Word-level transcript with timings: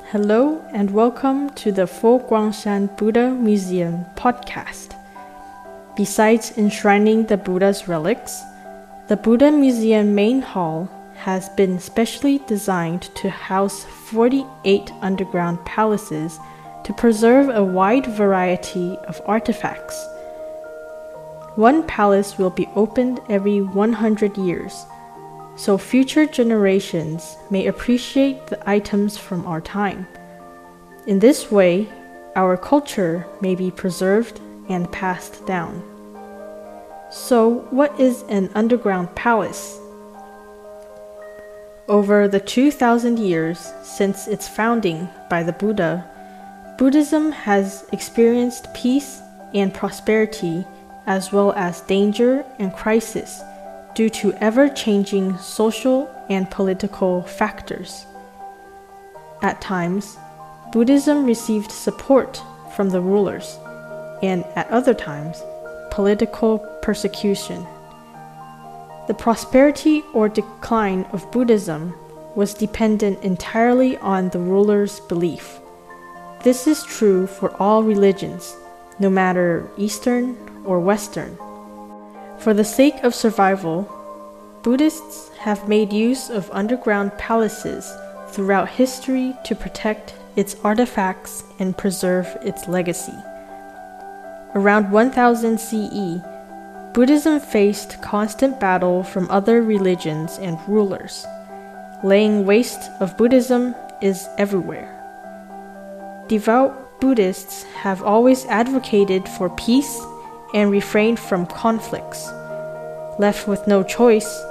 Hello 0.00 0.64
and 0.72 0.90
welcome 0.90 1.50
to 1.50 1.70
the 1.70 1.86
Fo 1.86 2.18
Guangshan 2.18 2.96
Buddha 2.96 3.30
Museum 3.30 4.06
podcast. 4.14 4.94
Besides 5.96 6.56
enshrining 6.56 7.26
the 7.26 7.36
Buddha's 7.36 7.88
relics, 7.88 8.42
the 9.08 9.16
Buddha 9.16 9.50
Museum 9.50 10.14
main 10.14 10.40
hall 10.40 10.88
has 11.16 11.48
been 11.50 11.78
specially 11.78 12.38
designed 12.46 13.02
to 13.16 13.28
house 13.28 13.84
48 13.84 14.90
underground 15.02 15.64
palaces 15.64 16.38
to 16.84 16.92
preserve 16.94 17.48
a 17.48 17.62
wide 17.62 18.06
variety 18.06 18.96
of 19.08 19.20
artifacts. 19.26 20.06
One 21.56 21.86
palace 21.86 22.38
will 22.38 22.50
be 22.50 22.68
opened 22.74 23.20
every 23.28 23.60
100 23.60 24.38
years 24.38 24.86
so 25.56 25.76
future 25.76 26.26
generations 26.26 27.36
may 27.50 27.66
appreciate 27.66 28.46
the 28.46 28.68
items 28.68 29.18
from 29.18 29.46
our 29.46 29.60
time. 29.60 30.06
In 31.06 31.18
this 31.18 31.50
way, 31.50 31.88
our 32.36 32.56
culture 32.56 33.26
may 33.40 33.54
be 33.54 33.70
preserved 33.70 34.40
and 34.68 34.90
passed 34.90 35.44
down. 35.46 35.82
So, 37.10 37.66
what 37.70 37.98
is 38.00 38.22
an 38.28 38.50
underground 38.54 39.14
palace? 39.14 39.78
Over 41.88 42.28
the 42.28 42.40
2,000 42.40 43.18
years 43.18 43.72
since 43.82 44.26
its 44.28 44.48
founding 44.48 45.08
by 45.28 45.42
the 45.42 45.52
Buddha, 45.52 46.08
Buddhism 46.78 47.32
has 47.32 47.84
experienced 47.92 48.72
peace 48.72 49.20
and 49.52 49.74
prosperity 49.74 50.64
as 51.06 51.32
well 51.32 51.52
as 51.52 51.82
danger 51.82 52.44
and 52.58 52.72
crisis 52.72 53.42
due 53.94 54.10
to 54.10 54.32
ever 54.34 54.68
changing 54.68 55.36
social 55.38 56.08
and 56.28 56.50
political 56.50 57.22
factors. 57.22 58.06
At 59.42 59.60
times, 59.60 60.16
Buddhism 60.72 61.26
received 61.26 61.70
support 61.70 62.40
from 62.74 62.90
the 62.90 63.00
rulers, 63.00 63.58
and 64.22 64.44
at 64.56 64.70
other 64.70 64.94
times, 64.94 65.42
political 65.90 66.58
persecution. 66.80 67.66
The 69.08 69.14
prosperity 69.14 70.02
or 70.14 70.28
decline 70.28 71.04
of 71.12 71.30
Buddhism 71.32 71.92
was 72.34 72.54
dependent 72.54 73.22
entirely 73.22 73.98
on 73.98 74.30
the 74.30 74.38
ruler's 74.38 75.00
belief. 75.00 75.58
This 76.42 76.66
is 76.66 76.82
true 76.84 77.26
for 77.26 77.54
all 77.60 77.82
religions, 77.82 78.56
no 78.98 79.10
matter 79.10 79.68
Eastern 79.76 80.36
or 80.64 80.80
Western. 80.80 81.36
For 82.42 82.52
the 82.52 82.64
sake 82.64 83.04
of 83.04 83.14
survival, 83.14 83.88
Buddhists 84.64 85.28
have 85.38 85.68
made 85.68 85.92
use 85.92 86.28
of 86.28 86.50
underground 86.50 87.16
palaces 87.16 87.94
throughout 88.30 88.68
history 88.68 89.36
to 89.44 89.54
protect 89.54 90.16
its 90.34 90.56
artifacts 90.64 91.44
and 91.60 91.78
preserve 91.78 92.26
its 92.42 92.66
legacy. 92.66 93.14
Around 94.56 94.90
1000 94.90 95.60
CE, 95.60 96.20
Buddhism 96.92 97.38
faced 97.38 98.02
constant 98.02 98.58
battle 98.58 99.04
from 99.04 99.30
other 99.30 99.62
religions 99.62 100.36
and 100.38 100.58
rulers. 100.66 101.24
Laying 102.02 102.44
waste 102.44 102.90
of 102.98 103.16
Buddhism 103.16 103.76
is 104.00 104.28
everywhere. 104.36 104.90
Devout 106.26 107.00
Buddhists 107.00 107.62
have 107.82 108.02
always 108.02 108.46
advocated 108.46 109.28
for 109.28 109.48
peace 109.50 110.00
and 110.54 110.70
refrained 110.70 111.18
from 111.18 111.46
conflicts. 111.46 112.28
Left 113.18 113.46
with 113.46 113.66
no 113.66 113.82
choice, 113.82 114.42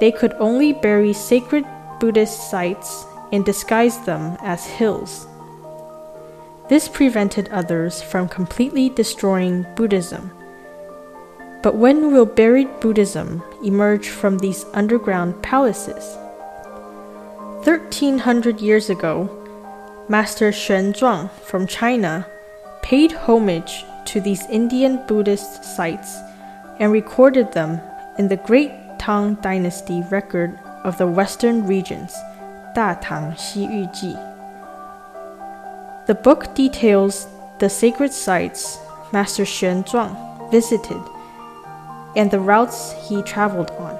they 0.00 0.12
could 0.12 0.34
only 0.34 0.72
bury 0.72 1.12
sacred 1.12 1.64
Buddhist 2.00 2.50
sites 2.50 3.04
and 3.32 3.44
disguise 3.44 4.04
them 4.04 4.36
as 4.40 4.66
hills. 4.66 5.26
This 6.68 6.88
prevented 6.88 7.48
others 7.48 8.02
from 8.02 8.28
completely 8.28 8.88
destroying 8.88 9.66
Buddhism. 9.76 10.30
But 11.62 11.76
when 11.76 12.12
will 12.12 12.26
buried 12.26 12.80
Buddhism 12.80 13.42
emerge 13.64 14.08
from 14.08 14.38
these 14.38 14.64
underground 14.74 15.42
palaces? 15.42 16.16
1300 17.64 18.60
years 18.60 18.90
ago, 18.90 19.30
Master 20.08 20.50
Xuanzang 20.50 21.30
from 21.30 21.68
China 21.68 22.26
paid 22.82 23.12
homage 23.12 23.84
to 24.06 24.20
these 24.20 24.46
Indian 24.46 25.04
Buddhist 25.06 25.64
sites 25.64 26.18
and 26.78 26.92
recorded 26.92 27.52
them 27.52 27.80
in 28.18 28.28
the 28.28 28.36
Great 28.36 28.72
Tang 28.98 29.34
Dynasty 29.36 30.02
record 30.10 30.58
of 30.84 30.98
the 30.98 31.06
Western 31.06 31.66
regions, 31.66 32.16
Da 32.74 32.94
Tang 32.94 33.36
Xi 33.36 33.64
Yu 33.64 33.88
Ji. 33.94 34.16
The 36.06 36.18
book 36.20 36.54
details 36.54 37.26
the 37.58 37.70
sacred 37.70 38.12
sites 38.12 38.78
Master 39.12 39.44
Xuanzang 39.44 40.50
visited 40.50 41.02
and 42.16 42.30
the 42.30 42.40
routes 42.40 42.92
he 43.08 43.22
traveled 43.22 43.70
on. 43.72 43.98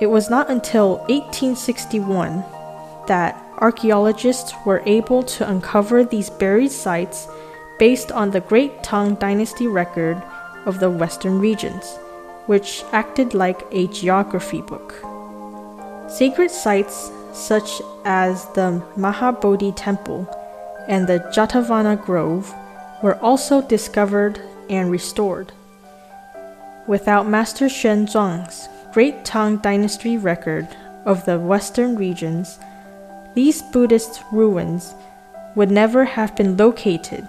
It 0.00 0.06
was 0.06 0.28
not 0.28 0.50
until 0.50 0.98
1861 1.08 2.44
that 3.08 3.36
archaeologists 3.58 4.54
were 4.64 4.82
able 4.86 5.22
to 5.22 5.48
uncover 5.48 6.04
these 6.04 6.28
buried 6.28 6.72
sites 6.72 7.28
based 7.78 8.10
on 8.12 8.30
the 8.30 8.40
Great 8.40 8.82
Tang 8.82 9.14
Dynasty 9.16 9.66
record 9.66 10.22
of 10.64 10.80
the 10.80 10.90
Western 10.90 11.38
regions, 11.38 11.98
which 12.46 12.84
acted 12.92 13.34
like 13.34 13.62
a 13.70 13.86
geography 13.88 14.62
book. 14.62 14.94
Sacred 16.08 16.50
sites 16.50 17.10
such 17.32 17.82
as 18.04 18.46
the 18.54 18.82
Mahabodhi 18.96 19.72
Temple 19.76 20.26
and 20.88 21.06
the 21.06 21.18
Jetavana 21.34 22.02
Grove 22.02 22.54
were 23.02 23.16
also 23.16 23.60
discovered 23.60 24.40
and 24.70 24.90
restored. 24.90 25.52
Without 26.86 27.28
Master 27.28 27.66
Xuanzang's 27.66 28.68
Great 28.92 29.24
Tang 29.24 29.58
Dynasty 29.58 30.16
record 30.16 30.66
of 31.04 31.26
the 31.26 31.38
western 31.38 31.96
regions, 31.96 32.58
these 33.34 33.60
Buddhist 33.60 34.22
ruins 34.32 34.94
would 35.54 35.70
never 35.70 36.04
have 36.04 36.34
been 36.36 36.56
located 36.56 37.28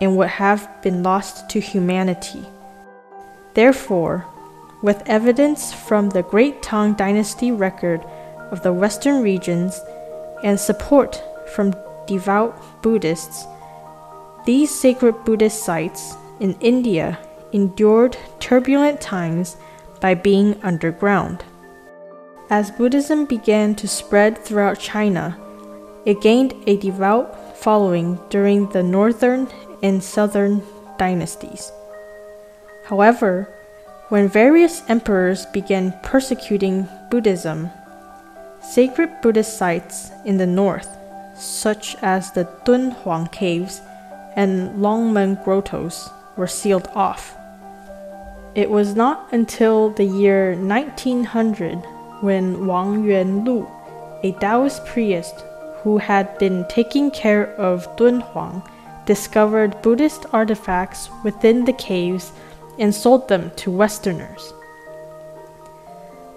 and 0.00 0.16
would 0.16 0.28
have 0.28 0.68
been 0.82 1.02
lost 1.02 1.48
to 1.50 1.60
humanity. 1.60 2.44
Therefore, 3.54 4.26
with 4.82 5.02
evidence 5.06 5.72
from 5.72 6.10
the 6.10 6.22
Great 6.22 6.62
Tang 6.62 6.94
Dynasty 6.94 7.50
record 7.50 8.04
of 8.50 8.62
the 8.62 8.72
western 8.72 9.22
regions 9.22 9.80
and 10.44 10.58
support 10.58 11.22
from 11.54 11.74
devout 12.06 12.82
Buddhists, 12.82 13.44
these 14.46 14.70
sacred 14.74 15.24
Buddhist 15.24 15.64
sites 15.64 16.14
in 16.40 16.56
India 16.60 17.18
endured 17.52 18.16
turbulent 18.38 19.00
times 19.00 19.56
by 20.00 20.14
being 20.14 20.58
underground. 20.62 21.44
As 22.50 22.70
Buddhism 22.70 23.26
began 23.26 23.74
to 23.74 23.88
spread 23.88 24.38
throughout 24.38 24.78
China, 24.78 25.36
it 26.06 26.22
gained 26.22 26.54
a 26.66 26.76
devout 26.76 27.58
following 27.58 28.18
during 28.30 28.68
the 28.70 28.82
northern 28.82 29.48
and 29.82 30.02
southern 30.02 30.62
dynasties. 30.98 31.70
However, 32.86 33.48
when 34.08 34.28
various 34.28 34.82
emperors 34.88 35.44
began 35.46 35.94
persecuting 36.02 36.88
Buddhism, 37.10 37.70
sacred 38.62 39.10
Buddhist 39.20 39.58
sites 39.58 40.10
in 40.24 40.38
the 40.38 40.46
north, 40.46 40.88
such 41.36 41.94
as 42.02 42.32
the 42.32 42.48
Dunhuang 42.64 43.30
caves 43.30 43.80
and 44.34 44.80
Longmen 44.80 45.42
grottos, 45.44 46.08
were 46.36 46.46
sealed 46.46 46.88
off. 46.94 47.36
It 48.54 48.70
was 48.70 48.94
not 48.94 49.28
until 49.32 49.90
the 49.90 50.04
year 50.04 50.54
1900 50.54 51.76
when 52.20 52.66
Wang 52.66 53.04
Yuanlu, 53.04 53.70
a 54.22 54.32
Taoist 54.40 54.84
priest 54.86 55.44
who 55.82 55.98
had 55.98 56.36
been 56.38 56.64
taking 56.68 57.10
care 57.10 57.54
of 57.54 57.86
Dunhuang, 57.96 58.62
discovered 59.08 59.80
Buddhist 59.80 60.26
artifacts 60.34 61.08
within 61.24 61.64
the 61.64 61.72
caves 61.72 62.30
and 62.78 62.94
sold 62.94 63.26
them 63.26 63.50
to 63.56 63.70
Westerners. 63.70 64.52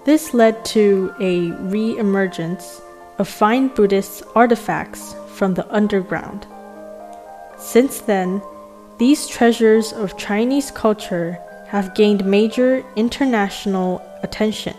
This 0.06 0.32
led 0.32 0.64
to 0.76 1.14
a 1.20 1.50
re 1.70 1.98
emergence 1.98 2.80
of 3.18 3.28
fine 3.28 3.68
Buddhist 3.68 4.22
artifacts 4.34 5.14
from 5.34 5.52
the 5.52 5.68
underground. 5.70 6.46
Since 7.58 8.00
then, 8.00 8.40
these 8.98 9.28
treasures 9.28 9.92
of 9.92 10.16
Chinese 10.16 10.70
culture 10.70 11.38
have 11.68 11.94
gained 11.94 12.24
major 12.24 12.82
international 12.96 14.00
attention. 14.22 14.76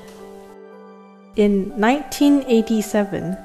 In 1.35 1.69
1987, 1.79 3.37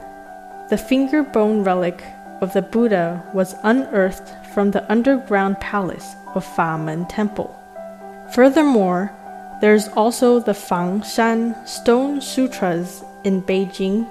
the 0.71 0.79
finger 0.79 1.23
bone 1.23 1.65
relic 1.65 2.03
of 2.41 2.53
the 2.53 2.63
Buddha 2.63 3.23
was 3.35 3.55
unearthed 3.63 4.31
from 4.55 4.71
the 4.71 4.91
underground 4.91 5.61
palace 5.61 6.15
of 6.35 6.45
Famen 6.45 7.09
Temple. 7.09 7.55
Furthermore, 8.35 9.13
there's 9.61 9.89
also 9.89 10.39
the 10.39 10.53
Fangshan 10.53 11.67
Stone 11.67 12.21
Sutras 12.21 13.03
in 13.25 13.43
Beijing. 13.43 14.07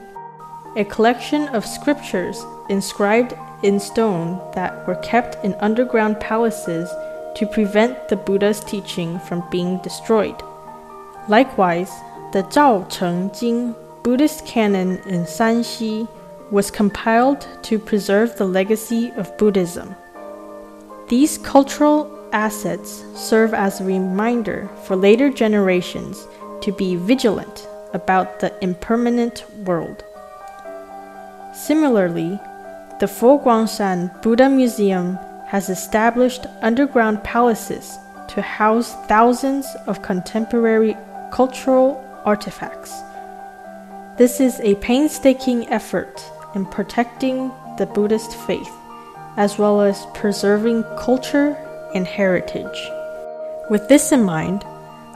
a 0.78 0.86
collection 0.86 1.48
of 1.50 1.66
scriptures 1.66 2.46
inscribed 2.70 3.34
in 3.64 3.80
stone 3.80 4.40
that 4.54 4.88
were 4.88 4.96
kept 4.96 5.44
in 5.44 5.56
underground 5.56 6.20
palaces 6.20 6.88
to 7.36 7.48
prevent 7.48 8.08
the 8.10 8.16
Buddha's 8.16 8.64
teaching 8.64 9.20
from 9.20 9.44
being 9.50 9.80
destroyed. 9.80 10.36
Likewise, 11.28 11.90
the 12.32 12.44
Zhao 12.44 12.88
Cheng 12.92 13.32
Jing 13.32 13.76
Buddhist 14.04 14.46
canon 14.46 14.98
in 15.08 15.24
Shanxi 15.24 16.08
was 16.52 16.72
compiled 16.72 17.48
to 17.64 17.78
preserve 17.78 18.38
the 18.38 18.46
legacy 18.46 19.12
of 19.18 19.38
Buddhism. 19.38 19.96
These 21.10 21.38
cultural 21.38 22.14
assets 22.32 23.04
serve 23.16 23.54
as 23.54 23.80
a 23.80 23.86
reminder 23.86 24.70
for 24.84 24.96
later 24.96 25.30
generations 25.30 26.28
to 26.62 26.72
be 26.72 26.96
vigilant 26.96 27.68
about 27.94 28.40
the 28.40 28.54
impermanent 28.64 29.46
world. 29.66 30.04
Similarly, 31.54 32.40
the 33.00 33.06
Foguangshan 33.06 34.22
Buddha 34.22 34.50
Museum 34.50 35.18
has 35.48 35.70
established 35.70 36.46
underground 36.62 37.24
palaces 37.24 37.98
to 38.28 38.42
house 38.42 38.94
thousands 39.08 39.66
of 39.88 40.02
contemporary 40.02 40.96
cultural 41.32 42.04
artifacts. 42.26 42.94
This 44.18 44.40
is 44.40 44.60
a 44.62 44.76
painstaking 44.76 45.70
effort 45.70 46.22
in 46.56 46.66
protecting 46.66 47.52
the 47.78 47.86
Buddhist 47.86 48.36
faith, 48.36 48.74
as 49.38 49.58
well 49.58 49.82
as 49.82 50.08
preserving 50.14 50.84
culture 50.98 51.56
and 51.94 52.06
heritage. 52.06 52.90
With 53.70 53.88
this 53.90 54.12
in 54.12 54.24
mind, 54.24 54.64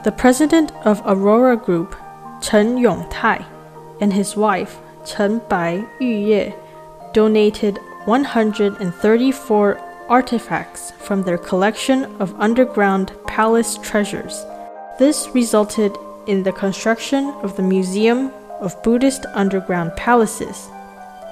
the 0.04 0.12
president 0.12 0.72
of 0.84 1.02
Aurora 1.06 1.56
Group, 1.56 1.96
Chen 2.40 2.76
Yongtai, 2.76 3.44
and 4.00 4.12
his 4.12 4.36
wife, 4.36 4.78
Chen 5.06 5.40
Bai 5.48 5.84
Yuye, 6.00 6.54
donated 7.12 7.78
134 8.04 9.80
artifacts 10.08 10.90
from 10.98 11.22
their 11.22 11.38
collection 11.38 12.04
of 12.20 12.38
underground 12.40 13.12
palace 13.26 13.78
treasures. 13.78 14.44
This 14.98 15.28
resulted 15.34 15.96
in 16.26 16.42
the 16.42 16.52
construction 16.52 17.28
of 17.42 17.56
the 17.56 17.62
Museum 17.62 18.32
of 18.60 18.80
Buddhist 18.82 19.24
Underground 19.34 19.94
Palaces, 19.96 20.68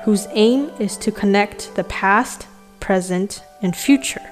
whose 0.04 0.26
aim 0.32 0.70
is 0.78 0.96
to 0.98 1.12
connect 1.12 1.74
the 1.74 1.84
past, 1.84 2.46
present, 2.80 3.44
and 3.62 3.76
future. 3.76 4.22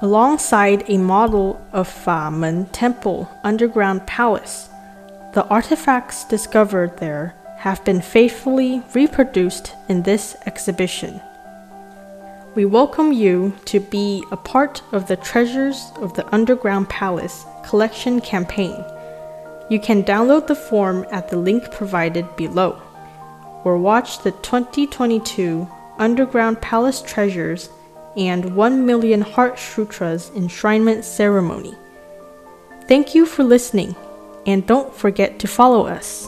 Alongside 0.00 0.84
a 0.88 0.98
model 0.98 1.60
of 1.72 1.88
Famen 1.88 2.68
Temple 2.72 3.28
underground 3.44 4.06
palace, 4.06 4.68
the 5.34 5.44
artifacts 5.46 6.24
discovered 6.24 6.98
there 6.98 7.34
have 7.56 7.84
been 7.84 8.00
faithfully 8.00 8.82
reproduced 8.94 9.74
in 9.88 10.02
this 10.02 10.36
exhibition. 10.46 11.20
We 12.54 12.64
welcome 12.64 13.12
you 13.12 13.54
to 13.66 13.78
be 13.78 14.24
a 14.32 14.36
part 14.36 14.82
of 14.92 15.06
the 15.06 15.16
Treasures 15.16 15.92
of 15.96 16.14
the 16.14 16.26
Underground 16.34 16.88
Palace 16.88 17.44
collection 17.64 18.20
campaign. 18.20 18.84
You 19.68 19.78
can 19.78 20.02
download 20.02 20.46
the 20.46 20.54
form 20.54 21.04
at 21.10 21.28
the 21.28 21.36
link 21.36 21.70
provided 21.70 22.36
below, 22.36 22.80
or 23.68 23.76
watch 23.76 24.20
the 24.20 24.30
2022 24.30 25.68
Underground 25.98 26.58
Palace 26.62 27.02
Treasures 27.02 27.68
and 28.16 28.56
1 28.56 28.86
Million 28.86 29.20
Heart 29.20 29.58
Sutras 29.58 30.30
Enshrinement 30.30 31.04
Ceremony. 31.04 31.74
Thank 32.86 33.14
you 33.14 33.26
for 33.26 33.44
listening, 33.44 33.94
and 34.46 34.66
don't 34.66 34.94
forget 34.94 35.38
to 35.40 35.46
follow 35.46 35.86
us. 35.86 36.26